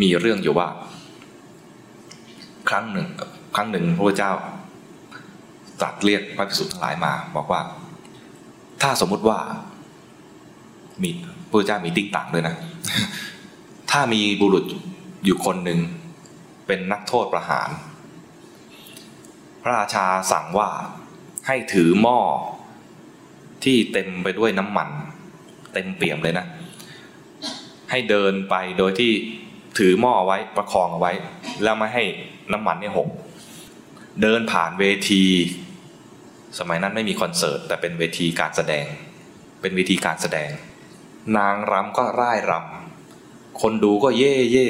[0.00, 0.68] มีเรื่องอยู่ว่า
[2.68, 3.08] ครั้งหนึ่ง
[3.56, 4.32] ครั้งหนึ่งพระเจ้า
[5.80, 7.60] ตรัสเรียกพระภิกษุทั้งหลายมา บอกว่า
[8.82, 9.38] ถ้าสมมุติว่า
[11.02, 11.10] มี
[11.50, 12.54] พระเจ้ามีติ้งต่างด้วยนะ
[13.90, 14.64] ถ้ามีบุรุษ
[15.24, 15.80] อยู่คนหนึ่ง
[16.66, 17.68] เป็นนักโทษประหาร
[19.62, 20.70] พระราชาสั่งว่า
[21.46, 22.18] ให้ถือหม้อ
[23.64, 24.88] ที่เต็มไปด้วยน้ำมัน
[25.72, 26.46] เต็มเปี่ยมเลยนะ
[27.90, 29.12] ให้เดินไปโดยที่
[29.78, 31.12] ถือหม้อไว้ประคองเอาไว้
[31.62, 32.04] แล้วไม่ให้
[32.52, 33.08] น้ำมันเนี่ยหก
[34.22, 35.24] เดินผ่านเวที
[36.58, 38.86] สมัยนั้นไม่มีคอนเสิร์ตแต่เป็นเวทีการแสดง
[39.60, 40.50] เป็นเวทีการแสดง
[41.36, 44.68] นางรำก็ร่ายรำคนดูก็เย่เย่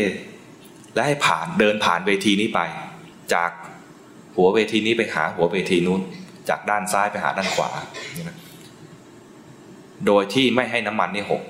[0.94, 2.60] และให้ผ่านเดินผ่านเวทีนี้ไป
[3.34, 3.50] จาก
[4.36, 6.00] หัวเวทีนี้ไปหาหัวเวทีนู้น
[6.48, 7.70] จากด้านซ้ายไปหาด้านขวา
[10.06, 11.42] โดยที่ไม่ให้น้ำมันนี่หก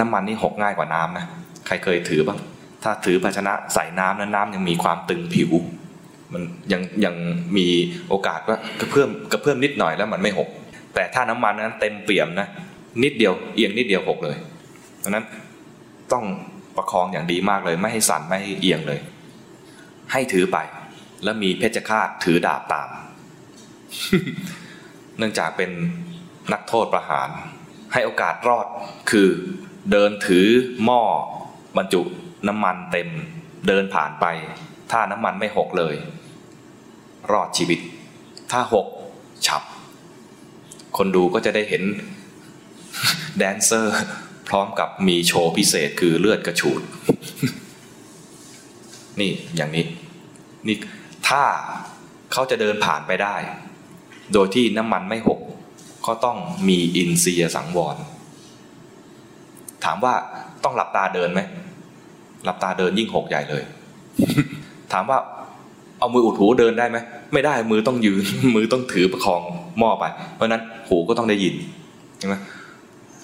[0.00, 1.26] น้ำมันนี่หกง่ายกว่าน้ำนะ
[1.66, 2.38] ใครเคยถือบ้าง
[2.82, 5.50] ถ้าถือภาชนะใส่น้ำนั้นน้ำยังมีความตึงผิว
[6.32, 7.14] มันยังยัง
[7.56, 7.66] มี
[8.08, 10.48] โอกาสว่ากระเพื่อมกระเพื่อมนิดหน่อยแล้วมันไม่หก
[10.94, 12.48] แต่ถ้าน้ำมันนั้นเต็มเปี่ยมนะ
[13.02, 14.36] นิดเดียวเอียงนิดเดียวหกเลย
[14.98, 15.24] เพราะนั้น
[16.12, 16.24] ต้อง
[16.76, 19.00] ประคองอย่างดีมากเลย ไม่ให้สั่นไม่ให้เอียงเลย
[20.12, 20.58] ให้ถือไป
[21.24, 22.88] แล้วมีเพชฌฆาตถือดาบตาม
[25.18, 25.70] เนื่องจากเป็น
[26.52, 27.28] นักโทษประหาร
[27.92, 28.66] ให้โอกาสรอด
[29.10, 29.28] คือ
[29.90, 30.46] เดินถือ
[30.84, 31.02] หม้อ
[31.76, 32.02] บรรจุ
[32.48, 33.08] น้ำมันเต็ม
[33.68, 34.26] เดินผ่านไป
[34.90, 35.94] ถ้าน้ำมันไม่หกเลย
[37.32, 37.80] รอดชีวิต
[38.50, 38.86] ถ้าหก
[39.46, 39.62] ฉับ
[40.96, 41.82] คนดูก็จะได้เห็น
[43.38, 43.96] แดนเซอร์
[44.48, 46.80] พร้อมกับมีโชว์พิเศษคือเลือดกระฉูด
[49.20, 49.84] นี่อย่างนี้
[50.66, 50.76] นี่
[51.28, 51.42] ถ้า
[52.32, 53.36] เขาจะเดินผ่านไปได้
[54.32, 55.40] โดยที่น้ำมันไม่หก
[56.06, 56.38] ก็ต้อง
[56.68, 57.96] มีอินทรียสังวร
[59.84, 60.14] ถามว่า
[60.64, 61.40] ต้องหลับตาเดินไหม
[62.44, 63.62] หลับตาเดินยิ่งหกใหญ่เลย
[64.92, 65.18] ถามว่า
[65.98, 66.98] เอามืออุดหูเดินได้ไหม
[67.32, 69.42] ไม่ได้มือต้องยืน มือต้องถือประคอง
[69.78, 70.04] หม้อไป
[70.34, 71.54] เพราะนั้นหูก็ต้องได้ยิน
[72.18, 72.34] ใช่ไหม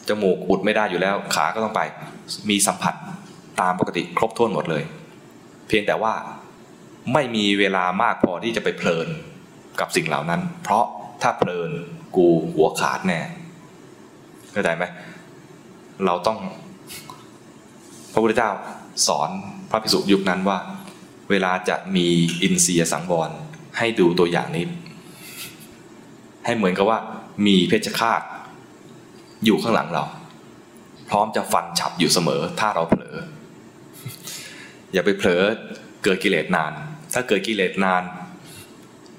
[0.09, 1.81] จมูกอุดไม่ได้อยู่แล้ว ขาก็ต้องไป
[2.51, 2.95] มีสัมผัส
[3.61, 4.83] ตามปกติครบถ้วนหมดเลย
[5.69, 6.13] เพียงแต่ว่า
[7.13, 9.09] ไม่มีเวลามากพอที่จะไปเพลิน
[9.81, 10.85] กับสิ่งเหล่านั้น เพราะ
[11.23, 11.71] ถ้าเพลิน
[12.17, 13.21] กูหัวขาดแน่
[14.53, 14.85] เข้าใจไหม
[16.07, 16.39] เราต้อง
[18.13, 18.51] พระพุทธเจ้า
[19.07, 19.31] สอน
[19.71, 20.59] พระภิกษุยุคนั้นว่า
[21.31, 22.07] เวลาจะมี
[22.43, 23.31] อินเสียสังวร
[23.79, 24.65] ให้ดูตัวอย่างนี้
[26.45, 26.99] ให้เหมือนกับว่า
[27.47, 28.23] มีเพชฌฆาต
[29.45, 30.05] อยู่ข้างหลังเรา
[31.09, 33.15] พร้อมจะฟันฉับอยู่เสมอ ถ้าเราเผลอ
[34.93, 35.43] อย่าไปเผลอ
[36.05, 36.73] เกิดกิเลสนาน
[37.15, 38.03] ถ้าเกิดกิเลสนาน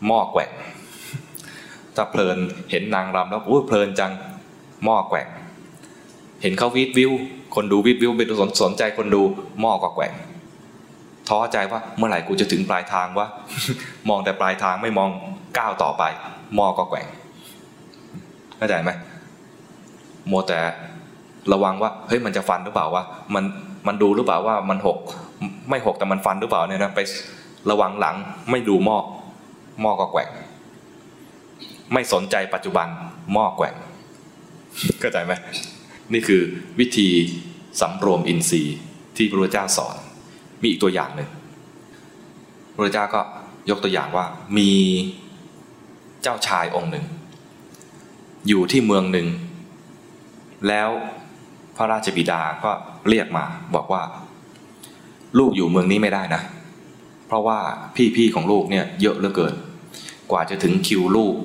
[0.06, 0.52] หม้อแกว่ง
[1.96, 2.38] ถ้าเพลิน
[2.72, 4.12] เห็นนางรำแล้วอู้เพลินจัง
[4.84, 5.28] หม้อแกว่ง
[6.42, 7.12] เห็นเขาวิดวิว
[7.56, 9.22] คนดูวิดวิวเป็นสนสนใจคนดู
[9.62, 10.14] หม้อก็แกว่ง
[11.30, 13.28] ท้อใจว่าเมื่อไหร่กูจะถึงปลายทางวะ
[14.10, 15.10] มองแต่ปลายทางไม่มอง
[15.58, 16.04] ก้าวต่อไป
[16.56, 17.08] หม้อก็แกว่ง
[18.58, 18.92] เข้าใจไหม
[20.28, 20.60] โมแต่
[21.54, 23.04] ระวังว่าเฮ้ยมันจะฟันหรือเปล่าวะ
[23.34, 23.44] มัน
[23.88, 24.98] มันดูหรือเปล่าว่ามันหก
[25.70, 27.00] ไม่หกแต่มันฟันหรือเปล่าเนี่ยนะไป
[27.70, 28.16] ระวังหลัง
[28.52, 28.98] ไม่ดูหม้อ
[29.82, 30.30] หม้อก็แกว่ง
[31.94, 32.88] ไม่สนใจปัจจุบัน
[33.34, 33.76] หม้อแกว่ง
[35.00, 35.34] เข้าใจไหม
[36.14, 36.42] นี่คือ
[36.80, 37.10] วิธี
[37.82, 38.78] สำรวมอินทรีย์
[39.18, 39.96] ที่พระพุทธเจ้าสอน
[40.62, 41.30] มีอีกตัวอย่างหนึ่ง
[42.74, 43.22] พระพุทธเจ้าก็
[43.70, 44.26] ยกตัวอย่างว่า
[44.58, 44.72] มี
[46.22, 47.06] เจ้าชายองค์หนึ่ง
[48.48, 49.28] อยู่ที่เมืองหนึ่ง
[50.68, 50.90] แล้ว
[51.78, 52.72] พระราชบิดาก็
[53.10, 53.46] เรียกมา
[53.76, 54.04] บอกว่า
[55.40, 56.42] ลูกอยู่เมืองนี้ไม่ได้นะ
[57.28, 57.60] เพราะว่า
[58.16, 59.54] พี่ๆของลูกเนี่ยเยอะเหลือเกิน
[60.32, 61.36] กว่าจะถึงคิวลูก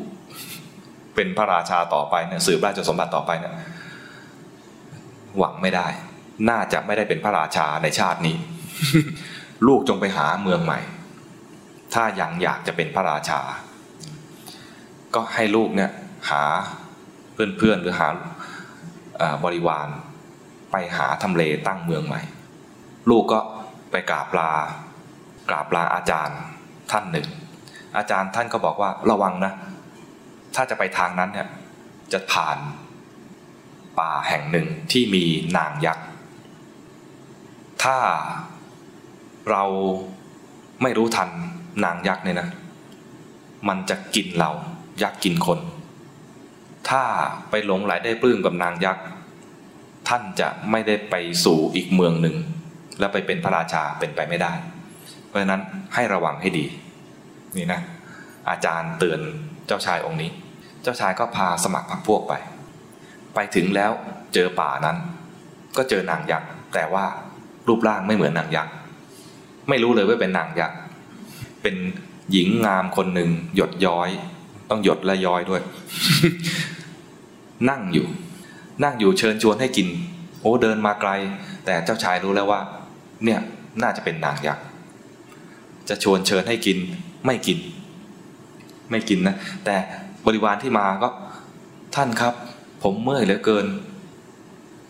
[1.15, 3.54] เป็นพระราชาต่อไปเนี่ยสืบราชสมบัติต่อไปเนี่ย
[5.38, 5.88] หวังไม่ได้
[6.48, 8.36] น่าจะไม่ได้เป็นพระราชาในชาตินี้
[9.66, 10.80] ลูกจงไปหาเมืองใหม่
[11.94, 13.41] ถ้ายังอยากจะเป็นพระราชา
[15.14, 15.91] ก็ให้ลูกเนี่ย
[16.30, 16.42] หา
[17.32, 18.08] เพื่อนๆหรือหา
[19.44, 19.88] บริวาร
[20.72, 22.22] ไปหาทำเลตั้งเมืองใหม่
[23.10, 23.41] ลูกก็
[23.91, 24.53] ไปกราบลา
[25.50, 26.39] กราบลาอาจารย์
[26.91, 27.28] ท่านหนึ่ง
[27.97, 29.53] อาจารย์ท่านก็บอกว่าระวังนะ
[30.54, 31.48] ถ้าจะไปทางนั้นเนี่ย
[32.12, 32.59] จะผ่าน
[33.98, 35.25] ป่าแห่งหนึ่งที่มี
[35.57, 36.07] นางยักษ์
[37.83, 37.98] ถ้า
[39.51, 39.65] เรา
[40.83, 41.31] ไม่รู้ทัน
[41.84, 42.48] นางยักษ์เนี่ยนะ
[43.69, 44.51] มันจะกินเรา
[45.03, 45.60] ยักษ์กินคน
[46.89, 47.03] ถ้า
[47.51, 49.04] ไปหลงไหลได้ปลื้มกับนางยักษ์
[50.09, 51.15] ท่านจะไม่ได้ไป
[51.45, 52.37] สู่อีกเมืองหนึ่ง
[52.99, 54.53] แล้วไปเป็นพระราชาเป็นไปไม่ได้
[55.27, 55.63] เพราะฉะนั้น
[55.95, 56.66] ให้ระวังให้ดี
[57.57, 57.81] นี่นะ
[58.51, 59.21] อาจารย์เตือน
[59.66, 60.31] เจ้าชายองค์นี้
[60.83, 62.34] เจ้าชายก็พาสมัครพรรคพวกไป
[63.36, 63.92] ไปถึงแล้ว
[64.34, 64.97] เจอป่านั้น
[65.77, 67.04] ก็เจอนางยักษ์แต่ว่า
[67.68, 68.72] รูปร่างไม่เหมือนนางยักษ์
[69.68, 70.78] ไม่รู้เลยว่าเป็นนางยักษ์
[71.62, 71.77] เป็น
[72.33, 74.10] หญิงงามคนหนึ่งหยดย้อย
[74.71, 75.62] ต้องหยดและย้อยด้วย
[77.71, 78.06] นั่งอยู่
[78.84, 79.89] นั่งอยู่เชิญชวนให้กิน
[80.41, 81.10] โอ้เดินมาไกล
[81.65, 82.60] แต่เจ้าชายรู้แล้วว่า
[83.24, 83.41] เนี่ย
[83.82, 84.65] น่าจะเป็นนางยักษ์
[85.89, 86.78] จะชวนเชิญให้กิน
[87.27, 87.59] ไม่กิน
[88.91, 89.77] ไม่กินนะแต่
[90.27, 91.09] บริวารที่มาก็
[91.97, 92.34] ท่านครับ
[92.83, 93.67] ผมเมื่อยเหลือเกิน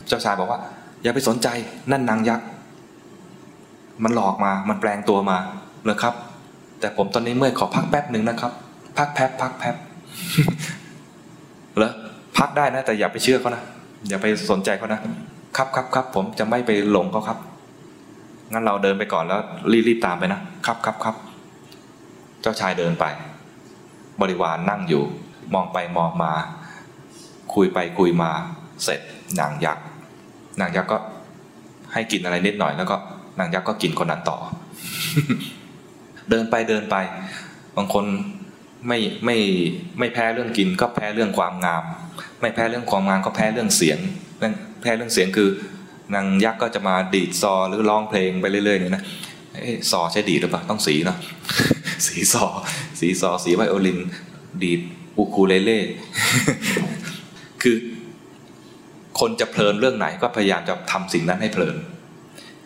[0.09, 0.61] เจ้าชายบอกว่า
[1.03, 1.49] อย่าไปสนใจ
[1.91, 2.47] นั่นนางยักษ์
[4.05, 5.39] มันหลอกมามันแปลงตัวมา
[5.85, 6.15] เลยครับ
[6.81, 8.53] แต่ผมตอนนี้เมื่อยขอพักแป๊บหนึ่งนะครับ
[8.99, 9.77] พักแป๊บพักแป๊บ
[11.77, 11.93] เหรอ
[12.39, 13.63] พักได้นะ แต่อย่าไปเชื่อเขานะ
[14.09, 15.01] อย่าไปสนใจเขานะ
[15.57, 17.39] ครับครับครับผมจะไม่ไปหลงเขาครับ
[18.53, 19.41] งั้นเราเดินไปก่อนแล้ว
[19.89, 21.15] รีบๆตามไปนะครับครับครับ
[22.43, 23.05] เจ้าชายเดินไป
[24.21, 25.03] บริวารนนั่งอยู่
[25.55, 26.33] มองไปมองมา
[27.57, 28.31] คุยไปคุยมา
[28.85, 29.01] เสร็จ
[29.41, 29.85] นางยักษ์
[30.61, 30.99] นางยักษ์ก็
[31.93, 32.97] ให้กินอะไรนิดหน่อยแล้วก็
[33.39, 34.39] นางยักษ์ก็กินคนนั้นต่อ
[36.31, 36.97] เดินไปเดินไป
[37.77, 38.05] บางคน
[38.89, 39.37] ไม่ไม่
[39.99, 41.85] ไม่แพ้เรื่องกินก็แพ้เรื่องความงาม
[42.41, 43.99] ไม่แพ้เรื่องความงามก็แพ้เรื่องเสียง
[44.83, 45.49] แพ้เรื่องเสียงคือ
[46.15, 49.05] นางยักษ์ก็จะมาดีดซอหรือร้องเพลงไปเรื่อยๆเนี่ยนะ
[49.91, 51.19] ซอใช้ดีหรือเปล่าต้องสีเนาะ
[52.07, 52.45] สีซอ
[53.01, 53.99] สีซอสีไวโอลิน
[54.63, 54.81] ดีด
[55.17, 55.81] อูคูเลเล่
[57.69, 57.81] คือ
[59.21, 61.77] คนจะเพลินเรื่องไหนก็พยายามจะทำสิ่งนั้นให้เพลิน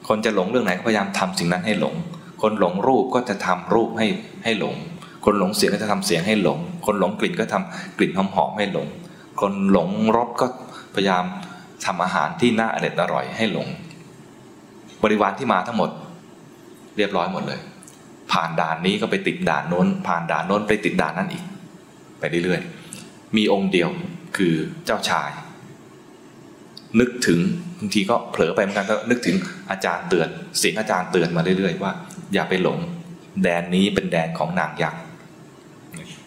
[0.09, 1.95] คนจะหลงเรื่องไหนก็พยายามทำสิ่งนั้นให้หลง
[2.43, 4.07] คนหลงรูปก็จะทำรูปให้
[4.45, 4.75] ให้หลง
[5.25, 8.87] คนหลงเสียงก็จะทำเสียงให้หลง คนหลงกลิ่นก็ทำกลิ่นหอมๆให้หลง
[9.41, 10.47] คนหลงรสก็
[10.95, 11.25] พยายาม
[11.85, 13.69] ทำอาหารที่น่าอร่อยอร่อยให้หลง
[15.03, 15.91] บริวารที่มาทั้งหมด
[16.97, 17.61] เรียบร้อยหมดเลย
[18.33, 21.45] ผ่านด่านนี้ก็ไปติดด่านโน้น ผ่านด่านโน้นไปติดด่านนั้นอีก
[22.19, 23.91] ไปเรื่อยๆ มีองค์เดียว
[24.37, 24.55] คือ
[24.87, 25.31] เจ้าชาย
[27.01, 27.39] นึกถึง
[27.79, 29.37] บางทีก็เผลอไปเหมือนกันก็นึกถึง
[29.71, 30.29] อาจารย์เตือน
[30.59, 31.93] เสียงอาจารย์เตือนมาเรื่อยๆว่า
[32.35, 32.79] อย่าไปหลง
[33.43, 35.01] แดนนี้เป็นแดนของนางยักษ์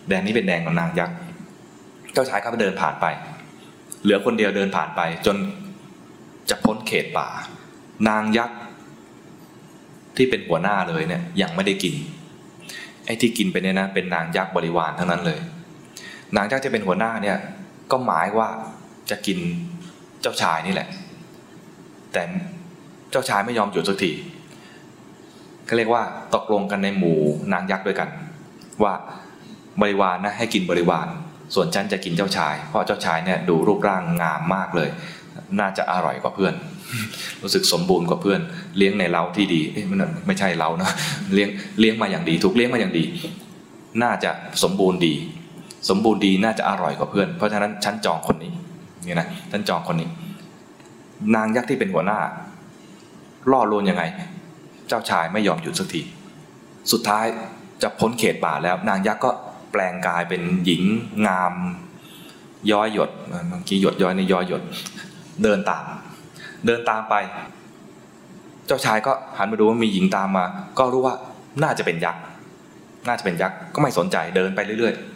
[0.09, 1.15] แดนนี้เป็นแดนของนางยักษ์
[2.13, 3.05] เจ้าชายก็ไปเดินผ่านไป
[4.03, 5.37] เหลือคนเดียวเดินผ่านไป จน
[6.49, 7.27] จะพ้นเขตป่า
[8.09, 8.57] นางยักษ์
[10.15, 11.95] ที่เป็นหัวหน้าเลยเนี่ยยังไม่ได้กิน
[13.05, 15.39] ไอ้ที่กินไปเนี่ยนะเป็นนางยักษ์บริวารทั้งนั้นเลย
[16.35, 17.37] นางยักษ์ที่เป็นหัวหน้าเนี่ย
[17.93, 18.49] ก็หมายว่า
[19.09, 19.39] จะกิน
[20.21, 20.89] เจ้าชายนี่แหละ
[22.13, 22.23] แต่
[23.11, 24.11] เจ้าชายไม่ยอมหยุดสักที
[25.67, 26.03] ก็เรียกว่า
[26.35, 27.19] ตกลงกันในหมู่
[27.53, 28.09] นางยักษ์ด้วยกัน
[28.83, 28.93] ว่า
[29.81, 31.07] บริวารนะให้กินบริวาร
[31.55, 34.89] ส่วนฉันจะกินเจ้าชาย เพราะเจ้าชายเนี่ยดูรูปร่างงามมากเลย
[35.59, 36.53] น่าจะอร่อยกว่าเพื่อน
[37.41, 38.41] รู้สึกสมบูรณ์กว่าเพื่อน
[38.77, 40.91] เลี้ยงในเล้าที่ดีมันไม่ใช่เล้านะ
[41.33, 41.49] เลี้ยง
[41.79, 43.05] เลี้ยงมาอย่างดี ถูกเลี้ยงมาอย่างดี
[44.03, 44.31] น่าจะ
[44.63, 45.13] สมบูรณ์ดี
[45.89, 48.53] สมบูรณ์ดีน่าจะอร่อยกว่าเพื่อน เพราะฉะนั้นฉันจองคนนี้
[49.07, 50.09] นี่นะฉันจองคนนี้
[51.35, 52.19] นางยักษ์ที่เป็นหัวหน้า
[53.51, 54.03] ล่อลวงยังไง
[54.87, 56.01] เจ้าชายไม่ยอมหยุดสักที
[56.91, 57.25] สุดท้าย
[57.81, 59.31] จะพ้นเขตป่าแล้ว นางยักษ์ก็
[59.71, 60.83] แปลงกายเป็นหญิง
[61.27, 61.53] งาม
[62.71, 63.09] ย้อยหยด
[63.49, 64.63] เมื่อกี้หยดย้อยในย้อยหยด
[65.43, 65.83] เดินตาม
[66.65, 67.15] เดินตามไป
[68.67, 70.45] เจ้าชายก็หันมาดูว่ามีหญิงตามมา
[70.79, 71.15] ก็รู้ว่า
[71.63, 72.21] น่าจะเป็นยักษ์
[73.07, 75.12] น่าจะเป็นยักษ์ก็ไม่สนใจเดินไปเรื่อยๆ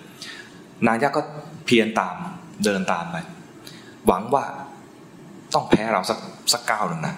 [0.86, 1.22] นางยักษ์ก็
[1.66, 2.16] เพียรตาม
[2.66, 3.18] เดินตามไป
[4.08, 4.46] หวังว่า
[5.54, 6.20] ต้องแพ้เราสัก
[6.54, 7.16] สักก้าวหนึ่งนะ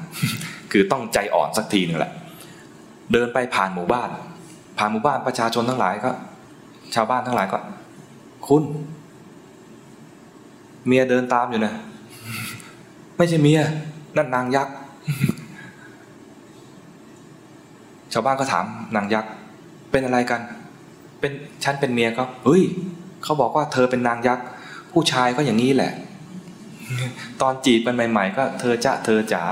[0.71, 2.13] คือต้องใจอ่อนสักทีหนึ่งแหละ
[3.13, 4.09] เดินไปผ่านหมู่บ้าน
[4.77, 6.11] ผ่านหมู่บ้านประชาชนทั้งหลายก็
[6.95, 7.59] ชาวบ้านทั้งหลายก็
[8.47, 8.63] คุณ
[10.85, 11.73] เมียเดินตามอยู่นะ
[13.17, 13.61] ไม่ใช่เมีย
[14.17, 14.73] นั่นนางยักษ์
[18.13, 19.31] ชาวบ้านก็ถามนางยักษ์
[19.91, 20.41] เป็นอะไรกัน
[21.19, 21.31] เป็น
[21.63, 22.63] ฉันเป็นเมียเขาเฮ้ย
[23.23, 24.45] เขาบอกว่าเธอเป็นนางยักษ์
[24.91, 25.91] ผู้ชายก็อย่างนี้แหละ
[27.41, 29.43] ตอนจีบกันใหม่ ๆ ก็เธอจะเธอจ๋า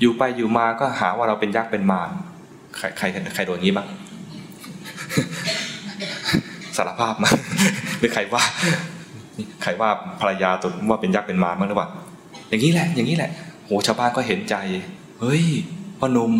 [0.00, 2.10] อยู่ไปอยู่มาก็หาว่าเราเป็นยักษ์เป็นมาร
[2.76, 3.88] ใครใครใครโดนงี้บ้าง
[6.76, 7.30] สารภาพมา
[7.98, 8.42] หรือใครว่า
[9.62, 11.88] ใครว่าภรรยาตัวว่าเป็นยักษ์เป็นมารบ้างหรือเปล่า
[12.48, 13.30] อย่างนี้แหละ อย่างนี้แหละ
[13.64, 14.56] โหชาวบ้านก็เห็นใจ
[15.20, 15.44] เฮ้ย
[15.98, 16.32] พ่อหนุ่ม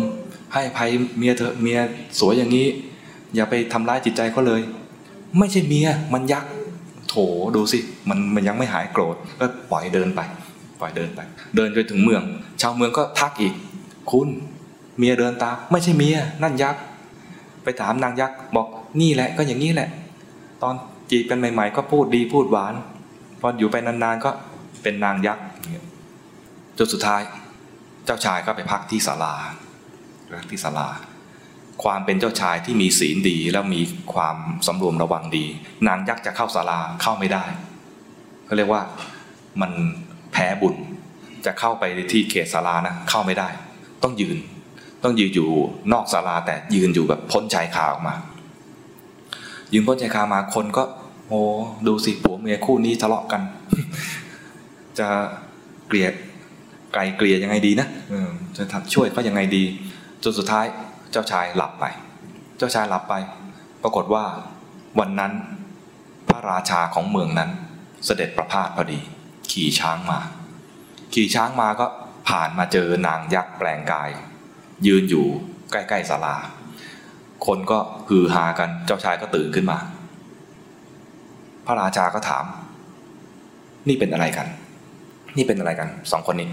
[0.53, 1.79] ให้ภัยเมียเธอเมีย
[2.19, 2.67] สวยอย่างนี้
[3.35, 4.61] อย่าไปทำร้ายจิตใจเขาเลย
[5.39, 6.51] ไม่ใช่เมียมันยักษ์
[7.09, 7.15] โถ
[7.55, 10.21] ดูสิมันมันยังไม่หายโกรธก็ปล่อยเดินไป
[10.79, 11.19] ปล่อยเดินไป
[11.55, 12.23] เดินไปถึงเมือง
[12.61, 13.53] ชาวเมืองก็ทักอีก
[14.11, 14.29] คุณ
[14.97, 16.81] เมียเดินตามไม่ใช่เมียนั่นยักษ์
[17.63, 18.67] ไปถามนางยักษ์บอก
[19.01, 19.89] นี่แหละก็อย่างนี้แหละ
[20.63, 20.73] ตอน
[21.11, 22.73] จีบกันใหม่ๆ ก็พูดดีพูดหวาน
[23.39, 24.31] พออยู่ไปนานๆก็
[24.83, 25.43] เป็นนางยักษ์
[26.77, 27.21] จนสุดท้าย
[28.05, 29.33] เจ้าชายก็ไปพักที่ศาลา
[30.33, 30.87] รักที่ศาลา
[31.83, 33.81] ความเป็นเจ้าชายที่มีศีลดีแล้วมี
[34.13, 35.45] ความสำรวมระวังดี
[35.87, 37.43] นางยักษ์จะเข้าศาลาเข้าไม่ได้
[38.45, 38.81] เขาเรียกว่า
[39.61, 39.71] มัน
[40.33, 40.75] แพ้บุญ
[41.45, 43.49] จะเข้าไปที่เขตศาลานะเข้าไม่ได้
[44.03, 44.37] ต้องยืน
[45.03, 45.49] ต้องยืนอยู่
[45.93, 48.15] นอกศาลาแต่ยืนอยู่แบบพ้นชายคาออกมา
[49.73, 50.83] ยืนพ้นชายคามาคนก็
[51.29, 51.41] โอ้
[51.87, 53.41] ดูสิผัวเมียคู่นี้ทะเลาะกัน
[54.99, 55.07] จะ
[55.87, 56.13] เกลียด
[56.93, 57.87] ไกลเกลียยังไงดีนะ
[58.57, 59.63] จะทำช่วยเขายังไงดี
[60.23, 60.65] จนสุดท้าย
[61.11, 61.85] เจ้าชายหลับไป
[62.57, 63.13] เจ้าชายหลับไป
[63.83, 64.23] ปรากฏว่า
[64.99, 65.33] วันนั้น
[66.27, 67.49] พระราชาของเมืองนั้น
[68.05, 68.99] เสด็จประพาสพอดี
[69.51, 70.19] ขี่ช้างมา
[71.13, 71.85] ขี่ช้างมาก็
[72.29, 74.09] ผ่านมาเจอนางยักษ์แปลงกาย
[74.87, 75.25] ยืนอยู่
[75.71, 76.35] ใกล้ๆศาลา
[77.45, 79.77] คนก็ฮือฮากันเจ้าชายก็ตื่นขึ้นมา
[81.65, 82.45] พระราชาก็ถาม
[83.87, 84.47] นี่เป็นอะไรกัน
[85.37, 86.49] นี่เป็นอะไรกันสองคนนี้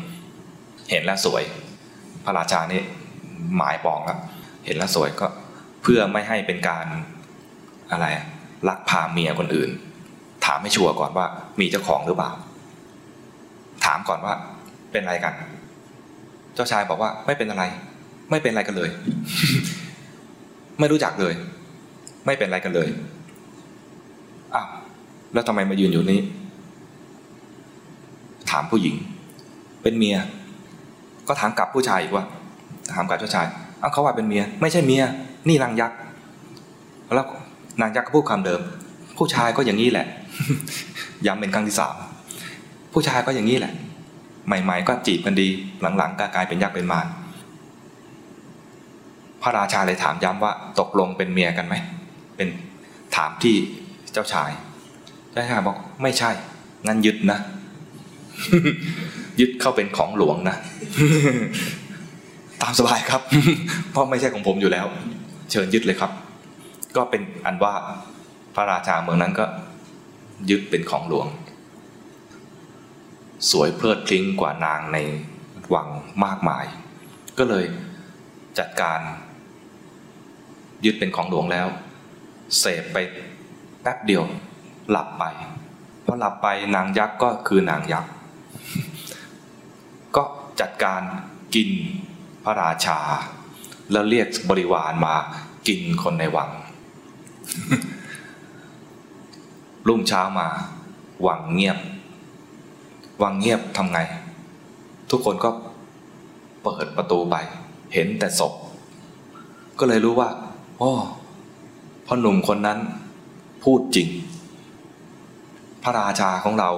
[0.90, 1.42] เห็นแล้วสวย
[2.24, 2.82] พระราชานี่
[3.56, 4.18] หมายปองแล้ว
[4.64, 5.26] เห็นแล้วสวยก็
[5.82, 6.86] เพื่อไม่ให้เป็นการ
[7.92, 8.06] อะไร
[8.68, 9.70] ลักพาเมียคนอื่น
[10.46, 11.26] ถามให้ชัวร์ก่อนว่า
[11.60, 12.30] มีเจ้าของหรือเปล่า
[13.84, 14.34] ถามก่อนว่า
[14.92, 15.34] เป็นอะไรกัน
[16.54, 17.64] เจ้าชายบอกว่าไม่เป็นอะไร
[18.30, 18.90] ไม่เป็นอะไรกันเลย
[20.78, 21.34] ไม่รู้จักเลย
[22.26, 22.88] ไม่เป็นอะไรกันเลย
[24.54, 24.66] อ้าว
[25.32, 26.20] แล้วทำไมมายืนอยู่นี้
[28.50, 28.94] ถามผู้หญิง
[29.82, 30.16] เป็นเมีย
[31.28, 32.24] ก็ถามกลับผู้ชายอีกว่า
[32.94, 33.46] ถามกลับเจ้าชาย
[33.82, 35.04] เอาเขาว่าเป็นเมีย ไม่ใช่เมีย
[35.48, 35.98] นี่นางยักษ์
[37.14, 37.26] แล้ว
[37.80, 38.60] นางยักษ์ก็พูดคำเดิม
[39.18, 40.06] ผู้ชายก็อย่างนี้แหละ
[41.26, 41.94] ย้ำเป็นครั้งที่สาม
[42.92, 43.72] ผู้ชายก็อย่างนี้แหละ
[44.46, 45.48] ใหม่ ๆ ก็จีบกันดี
[45.98, 47.06] หลังๆก็กลายเป็นยักษ์เป็นมาร
[49.42, 51.74] พระราชาเลยถามย้ำว่าตกลงเป็นเมียกันไหม
[52.36, 52.48] เป็น
[53.16, 53.56] ถามที่
[54.12, 54.50] เจ้าชาย
[55.32, 56.30] เจ้าชายบอกไม่ใช่
[56.86, 57.38] งั้นยึดนะ
[59.40, 60.56] ยึดเข้าเป็นของหลวงนะ
[62.62, 63.22] ตามสบายครับ
[63.90, 64.86] เพราะไม่ใช่ของผมอยู่แล้ว
[65.50, 66.12] เชิญยึดเลยครับ
[66.96, 67.74] ก็เป็นอันว่า
[68.54, 69.44] พระราชาเมืองนั้นก็
[70.50, 71.26] ยึดเป็นของหลวง
[73.50, 74.98] สวยเพลิดพลิ้งกว่านางใน
[75.74, 75.88] วัง
[76.24, 76.64] มากมาย
[77.38, 77.64] ก็เลย
[78.58, 79.00] จัดการ
[80.84, 81.66] ยึดเป็นของหลวงแล้ว
[82.58, 82.96] เสพไป
[83.82, 84.24] แป๊บเดียว
[84.90, 85.24] หลับไป
[86.04, 88.12] พอหลับไปนางยักษ์ก็คือนางยักษ์
[90.16, 90.22] ก็
[90.60, 91.02] จัดการ
[91.54, 91.70] กิน
[92.44, 92.98] พระราชา
[93.92, 95.14] แล้วเรียกบริวารมา
[95.68, 96.50] กินคนในวัง
[99.88, 100.48] รุ่งเช้ามา
[101.26, 101.78] วังเงียบ
[103.22, 103.98] วังเงียบทำไง
[105.10, 105.50] ทุกคนก็
[106.62, 107.34] เปิดประตูไป
[107.94, 108.52] เห็นแต่ศพ
[109.78, 110.28] ก็เลยรู้ว่า
[110.80, 110.90] อ้
[112.06, 112.78] พ่อหนุ่มคนนั้น
[113.62, 114.08] พูดจริง
[115.82, 116.70] พระราชาของเรา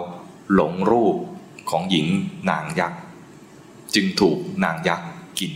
[0.54, 1.16] หลงรูป
[1.70, 2.06] ของหญิง
[2.50, 3.00] นางยักษ์
[3.94, 5.08] จึงถูกนางยักษ์
[5.40, 5.52] กิน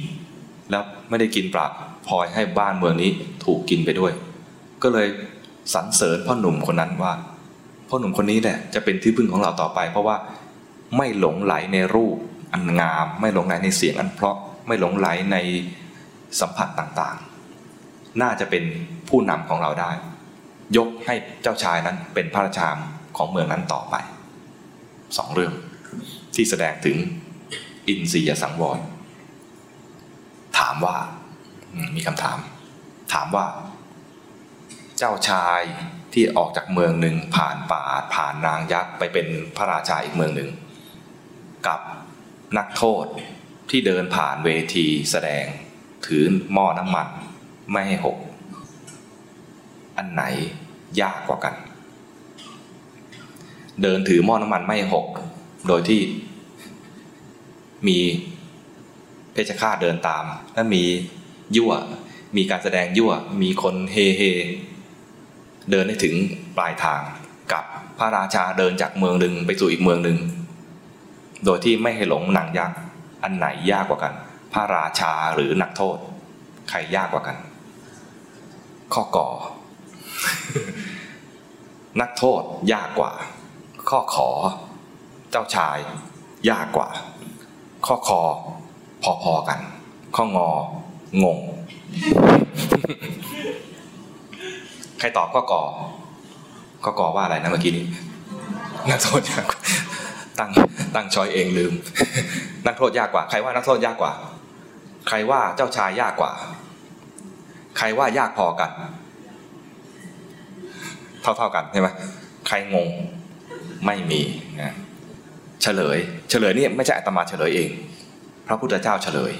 [0.70, 1.66] แล้วไม่ได้กินปลา
[2.06, 3.10] พลอยให้บ้านเมืองนี้
[3.44, 4.12] ถูกกินไปด้วย
[4.82, 5.08] ก็เลย
[5.74, 7.12] สรรเสริญพ่อหนุ่มคนนั้นว่า
[7.88, 10.16] พ่อหนุ่มคนนี้แหละจะเป็นที่พึ่งของเราต่อไป เพราะว่า
[10.96, 12.16] ไม่หลงไหลในรูป
[12.52, 15.36] อันงาม ไม่หลงไหลในเสียงอันเพราะไม่หลงไหลใน
[16.40, 18.64] สัมผัสต่างๆ น่าจะเป็น
[19.08, 19.90] ผู้นำของเราได้
[20.76, 22.68] ยกให้เจ้าชายนั้นเป็นพระราชา
[23.16, 23.94] ของเมืองนั้นต่อไป
[25.16, 25.52] สองเรื่อง
[26.34, 26.96] ที่แสดงถึง
[27.88, 28.78] อินทรียสังวร
[30.58, 30.96] ถามว่า
[31.94, 32.38] มีคำถาม
[33.12, 33.46] ถามว่า
[34.98, 35.60] เจ้าชาย
[36.12, 37.84] ที่ออกจากเมืองหนึ่งผ่านป่า
[38.14, 40.50] ผ่านนางยักษ์ไปเป็นพระราชาอีกเมืองหนึ่ง
[41.66, 41.80] กับ
[42.58, 43.04] นักโทษ
[43.70, 45.44] ที่เดินผ่านเวทีแสดง
[46.06, 47.08] ถือหม้อน้ำมัน
[47.72, 48.18] ไม่ให้หก
[49.96, 50.22] อันไหน
[51.00, 51.54] ยากกว่ากัน
[53.82, 55.06] เดินถือหม้อน้ำมันไม่หก
[55.68, 56.00] โดยที่
[57.88, 57.98] มี
[59.38, 60.84] เพชฌฆาตเดินตาม และมี
[61.56, 61.72] ยั่ว
[62.36, 64.22] มีการแสดงยั่ว มีคนเฮเฮ
[65.70, 66.14] เดินให้ถึง
[66.56, 67.00] ปลายทาง
[67.52, 67.64] กับ
[67.98, 70.18] พระราชาเดินจากเมืองหนึ่งไปสู่อีกเมืองหนึ่ง
[71.44, 72.78] โดยที่ไม่ให้หลงหนังยักษ์
[73.22, 74.14] อันไหนยากกว่ากัน
[74.52, 75.96] พระราชาหรือนักโทษ
[76.70, 77.36] ใครยากกว่ากัน
[78.94, 79.28] ข้อก่อ
[82.00, 82.42] นักโทษ
[82.72, 83.12] ยากกว่า
[83.90, 84.30] ข้อขอ
[85.30, 85.78] เจ้าชาย
[86.50, 86.88] ยากกว่า
[87.86, 88.22] ข้อคอ
[89.02, 89.58] พอๆกัน
[90.16, 90.48] ข้องอ
[91.24, 91.38] งง
[94.98, 95.62] ใครตอบข้อกอ
[96.84, 97.84] ข้อกอว่าอะไรนะเมื่อกี้นี้
[98.90, 99.44] นักโทษยาก
[100.38, 100.50] ตั้ง
[100.94, 101.72] ตั้งชอยเองลืม
[102.66, 104.12] นักโทษยากกว่า ใครว่านักโทษยากกว่า
[105.08, 106.32] ใครว่าเจ้าชายยากกว่า
[107.78, 108.70] ใครว่ายากพอกัน
[111.22, 111.88] เท่าเท่ากันใช่ไหม
[112.46, 112.88] ใครงง
[113.86, 114.22] ไม่มี
[114.60, 114.74] นะ
[115.62, 115.98] เฉลย
[116.30, 117.70] เฉลยนี่ไม่ใช่อาตมาเฉลยเอง
[118.48, 119.32] พระพุทธเจ้าเฉลย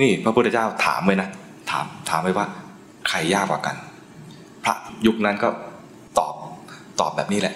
[0.00, 1.28] นี่พระพุทธเจ้าถามไว้นะ
[1.70, 2.46] ถามถามไว้ว่า
[3.08, 3.76] ใครยากกว่ากัน
[4.64, 4.74] พระ
[5.06, 5.48] ยุคนั้นก็
[6.18, 6.34] ตอบ
[7.00, 7.54] ตอบแบบนี้แหละ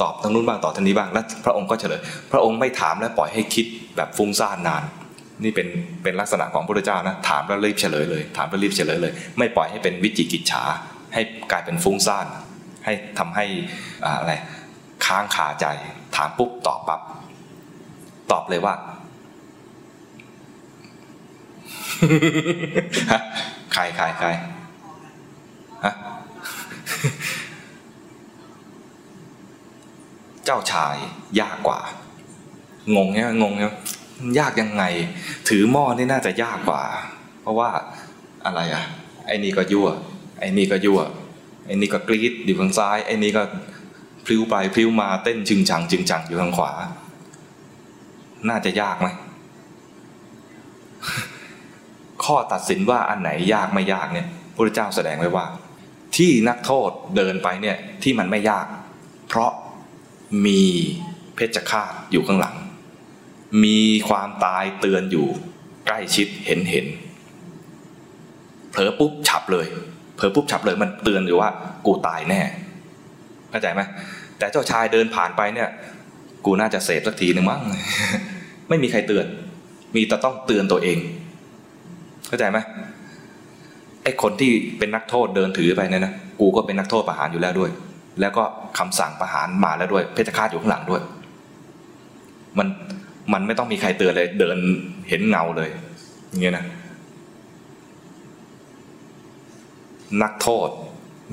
[0.00, 2.00] ตอบทางนู้นบ้างตอบทางนี้บ้างแล้วพระองค์ก็เฉลย
[2.32, 3.66] พระองค์ไม่ถามและปล่อยให้คิด
[3.96, 4.82] แบบฟุ้งซ่านนาน
[5.44, 5.68] นี่เป็น
[6.02, 10.62] เป็นลักษณะของพระพุทธเจ้านะถามแล้วรีบเฉลยเลย ถามแล้วรีบเฉลยเลย ไม่ปล่อยให้เป็นวิจิกิจฉา
[11.14, 12.26] ให้กลายเป็นฟุ้งซ่าน
[12.84, 13.44] ให้ทำให้
[14.04, 14.32] อะไร
[15.06, 15.66] ค้างคาใจ
[16.16, 17.00] ถามปุ๊บตอบปั๊บ
[18.32, 18.74] ตอบเลยว่า
[23.72, 24.28] ใครใครใคร
[25.84, 25.94] ฮะ
[30.44, 30.96] เจ้าชาย
[31.40, 31.80] ยากกว่า
[32.96, 33.72] งงเนี่ยงงเนี่ย
[34.38, 34.84] ยากยังไง
[35.48, 36.82] ถือหม้อนี่น่าจะยากกว่า
[37.40, 37.70] เพราะว่า
[38.46, 38.84] อะไรอะ
[39.26, 39.88] ไอ้นี่ก็ยั่ว
[40.38, 41.00] ไอ้นี่ก็ยั่ว
[41.66, 43.42] ไอ้นี่ก็กรีดอยู่ข้างซ้าย ไอ้นี่ก็
[44.24, 46.72] พลิ้วไปพลิ้วมาเต้นชึงชังชึงชังอยู่ข้างขวา
[48.48, 49.08] น่าจะยากไหม
[52.24, 55.46] ข้อตัดสินว่าอันไหนยากไม่ยากเนี่ยพระเจ้าแสดงไว้ว่า
[56.16, 58.66] ที่นักโทษเดินไปเนี่ยที่มันไม่ยาก
[59.28, 59.52] เพราะ
[60.46, 60.62] มี
[61.34, 62.56] เพชฌฆาตอยู่ข้างหลัง
[63.64, 65.26] มีความตายเตือนอยู่
[65.86, 66.86] ใกล้ชิดเห็นเห็น
[68.70, 69.66] เผลอปุ๊บฉับเลย
[70.16, 71.50] เผลอปุ๊บฉับเลยมันเตือนอยู่ว่า
[71.86, 72.40] กูตายแน่
[73.50, 73.80] เข้าใจไหม
[74.38, 75.68] แต่เจ้าชายเดินผ่านไปเนี่ย
[76.44, 77.60] กูน่าจะเสพสักทีหนึ่งมั้ง
[78.68, 79.26] ไม่มีใครเตือน
[79.94, 80.98] มีแต่ต้องเตือนตัวเอง
[82.28, 82.58] เข้าใจไหม
[84.02, 87.70] ไอ้คนที่เป็นนักโทษเดินถือไปเนี่ยนะกูก็เป็นนักโทษประหารอยู่แล้วด้วย
[88.20, 88.44] แล้วก็
[88.78, 91.02] คำสั่งประหารมาแล้วด้วย เพชฌฆาตอยู่ข้างหลังด้วย
[92.58, 92.68] มัน
[93.32, 94.56] มันไม่ต้องมีใครเตือนเลย เดิน
[95.08, 95.70] เห็นเงาเลย
[96.28, 96.64] อย่างเงี้ยนะ
[100.22, 100.68] นักโทษ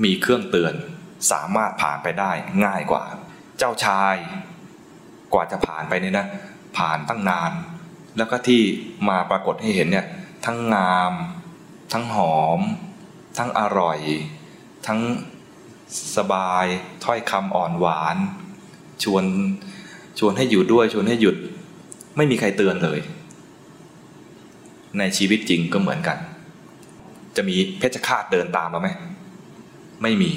[0.04, 0.74] มีเครื่องเตือน
[1.32, 2.30] สามารถผ่านไปได้
[2.64, 3.02] ง่ายกว่า
[3.58, 4.14] เจ้าชาย
[5.32, 6.26] กว่าจะผ่านไปเนี่ยนะ
[6.76, 7.52] ผ่านตั้งนาน
[8.16, 8.62] แล้วก็ที่
[9.08, 10.06] มาปรากฏให้เห็นเนี่ย
[10.44, 11.12] ทั้งงาม
[11.92, 12.60] ทั้งหอม
[13.38, 13.98] ทั้งอร่อย
[14.86, 15.00] ทั้ง
[16.16, 16.66] สบาย
[17.04, 18.16] ถ้อยคำอ่อนหวาน
[19.02, 19.24] ชวน
[20.18, 21.36] ชวนให้อยู่ด้วยชวนให้หยุด
[22.16, 22.98] ไม่มีใครเตือนเลย
[24.98, 26.18] ในชีวิตจริงก็เหมือนกัน
[27.36, 28.88] จะมีเพชฌฆาตเดินตามเราไหม
[30.02, 30.30] ไม่มี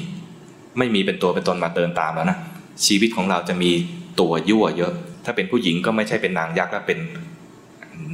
[0.77, 2.37] ไม่มีเป็นตัวเป็นตนมาเดินตามแล้วนะ
[2.85, 3.71] ชีวิตของเราจะมี
[4.19, 4.93] ตัวยั่วเยอะ
[5.25, 6.99] ถ้าเป็นผู้หญิงก็ไม่ใช่เป็นนางยักษ์แล้วเป็น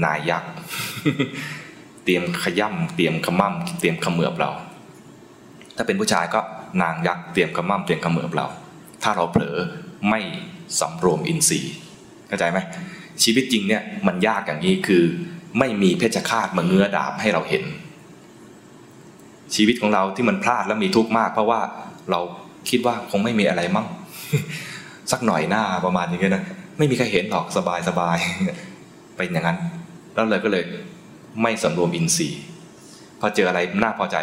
[0.04, 0.52] นายยักษ์
[2.06, 4.52] เตรียมขย่ำเตรียมขมั่มเตรียมขมือบเรา
[5.76, 6.40] ถ้าเป็นผู้ชายก็
[6.82, 8.48] นางยักษ์เตรียมขมั่มเตรียมขมือบเรา
[9.04, 9.58] ถ้าเราเผลอ
[10.10, 10.20] ไม่
[10.80, 11.74] สำรวมอินทรีย์
[12.28, 12.60] เข้าใจไหม
[13.24, 15.04] ชีวิตจริงเนี่ยมันยากอย่างนี้คือ
[15.60, 17.64] ไม่มีเพชฌฆาตมาเงื้อดาบให้เราเห็น
[19.56, 21.60] ชีวิตของเราที่มันพลาดแล้วมีทุกข์มาก เพราะว่า
[22.12, 22.20] เรา
[22.70, 23.88] คิดว่าคงไม่มีอะไรมั่ง
[25.12, 26.44] สักหน่อยหน้าประมาณอย่างเงี้ยนะ
[26.78, 28.18] ไม่มีใครเห็นหรอกสบายสบาย
[29.18, 29.58] เป็นอย่างนั้น
[30.14, 30.64] แล้วเลยก็เลย
[31.42, 32.42] ไม่สำรวมอินทรีย์
[33.20, 34.18] พอเจออะไรน่าพอใจ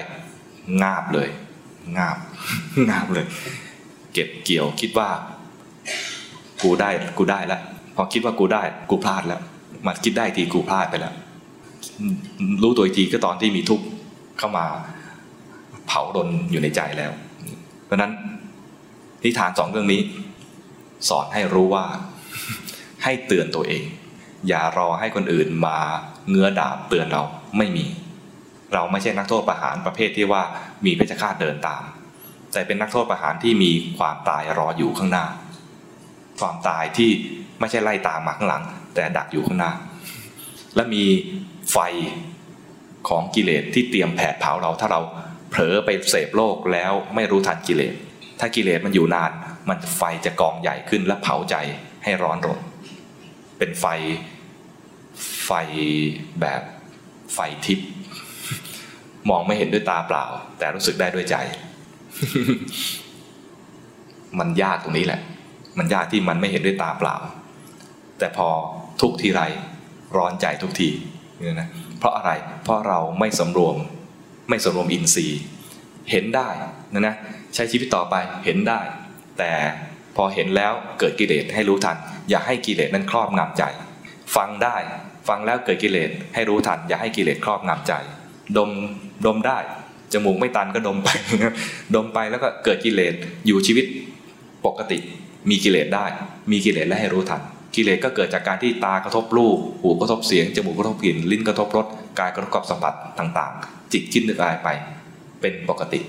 [0.83, 1.29] งาบเลย
[1.99, 2.17] งาบ
[2.91, 3.27] งาบเลย
[4.13, 5.09] เก็บเกี่ยวคิดว่า
[6.63, 7.61] กูได้กูได้แล้ว
[7.97, 9.41] พอคิดว่ากูได้กูพลาดแล้ว
[9.87, 11.15] มาคิดได้ทีกูพลาดไปแล้ว
[12.63, 13.85] รู้ตัวอีกทีก็ตอนที่มีทุกข์
[14.39, 14.67] เข้ามา
[15.87, 17.13] เผาดนอยู่ในใจแล้ว
[17.85, 18.13] เพราะนั้น
[19.25, 20.01] นิทานสองเรื่องนี้
[21.09, 21.85] สอนให้รู้ว่า
[23.05, 23.85] ให้เตือนตัวเอง
[24.49, 25.79] อย่ารอให้คนอื่นมา
[26.29, 27.23] เงื้อดาบเตือนเรา
[27.59, 27.87] ไม่มี
[28.75, 30.43] เราไม่ใช่นักโทษประหารประเภทที่ว่า
[30.85, 31.83] มีเพชฌฆาตเดินตาม
[32.53, 35.27] แต่เป็นนักโทษประหารที่มีความตายรออยู่ข้างหน้า
[36.41, 37.11] ความตายที่
[37.61, 39.73] ไม่ใช่ไล่ตามมาข้างหลัง แต่ดักอยู่ข้างหน้า
[40.77, 41.05] และมี
[41.73, 41.79] ไฟ
[43.09, 45.01] ของกิเลสที่เตรียมแผดเผาเราถ้าเรา
[45.51, 47.95] เผลอไปเสพโลกแล้วไม่รู้ทันกิเลส
[48.41, 49.33] ถ้ากิเลสมันอยู่นาน
[49.69, 51.55] มันไฟจะกองใหญ่ขึ้นและเผาใจ
[52.05, 52.61] ให้ร้อนรน
[53.59, 53.87] เป็นไฟ
[55.47, 55.51] ไฟ
[56.41, 56.63] แบบ
[57.35, 57.89] ไฟทิพย์
[59.29, 60.25] มองไม่เห็นด้วยตาเปล่า
[60.59, 61.37] แต่รู้สึกได้ด้วยใจ
[64.39, 65.21] มันยากตรงนี้แหละ
[65.79, 67.17] มันยากที่มันไม่เห็นด้วยตาเปล่า
[68.19, 68.49] แต่พอ
[69.01, 69.43] ทุกทีไร
[70.17, 70.91] ร้อนใจทุกที
[71.41, 71.69] นี่นะ
[71.99, 72.31] เพราะอะไร
[72.65, 73.77] เพราะเราไม่สำรวม
[74.49, 75.41] ไม่สำรวมอินทรีย์
[76.11, 76.49] เห็นได้
[76.95, 77.15] นะนะ
[77.55, 78.81] ใช้ชีวิตต่อไปเห็นได้
[79.39, 79.51] แต่
[80.17, 81.97] พอเห็นแล้วเกิดกิเลสให้รู้ทัน
[82.31, 83.63] อย่าให้กิเลสนั้นครอบงำใจ
[84.37, 84.77] ฟังได้
[85.29, 87.93] ฟังแล้วเกิดกิเลสให้รู้ทัน อย่าให้กิเลสครอบงำใจ
[88.57, 88.71] ดม
[89.27, 89.59] ดมได้
[90.13, 91.09] จมูกไม่ตันก็ดมไป
[91.95, 93.15] ดมไปแล้วก็เกิดกิเลส
[93.47, 93.85] อยู่ชีวิต
[94.67, 94.99] ปกติ
[95.51, 96.05] มีกิเลสได้
[96.51, 97.43] มีกิเลสและให้รู้ทัน
[97.77, 101.87] กิเลสก็เกิดจากการที่ตากระทบรูปหูกระทบเสียงจมูกกระทบกลิ่นลิ้นกระทบรส
[102.19, 104.69] กายกระทบกับสัมผัสต่าง ๆ จิตคิดนึกอะไรไป
[105.41, 106.01] เป็นปกติ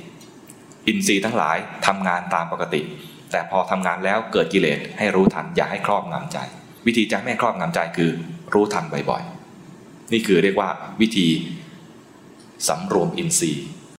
[0.88, 2.82] อินทรีย์ทั้งหลายทำงานตามปกติ
[3.32, 6.38] แต่พอทำงานแล้วเกิดกิเลสให้รู้ทันอย่าให้ครอบงำใจ
[6.86, 8.12] วิธีจะไม่ครอบงำใจคือ
[8.54, 10.70] รู้ทันบ่อยๆ นี่คือเรียกว่า
[11.02, 11.28] วิธี
[12.68, 13.66] สำรวมอินทรีย์